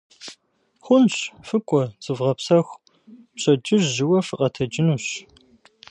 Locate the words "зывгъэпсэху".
2.03-2.75